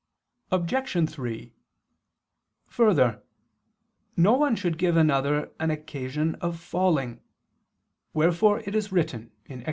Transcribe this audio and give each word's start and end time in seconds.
Obj. 0.49 1.09
3: 1.13 1.53
Further, 2.65 3.21
no 4.17 4.33
one 4.35 4.55
should 4.55 4.79
give 4.79 4.97
another 4.97 5.51
an 5.59 5.69
occasion 5.69 6.33
of 6.41 6.59
falling; 6.59 7.21
wherefore 8.11 8.61
it 8.61 8.73
is 8.73 8.91
written 8.91 9.31
(Ex. 9.47 9.59